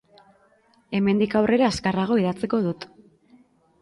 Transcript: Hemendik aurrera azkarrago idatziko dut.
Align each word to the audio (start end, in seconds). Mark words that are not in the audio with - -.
Hemendik 0.99 1.37
aurrera 1.41 1.69
azkarrago 1.73 2.19
idatziko 2.23 2.65
dut. 2.69 2.93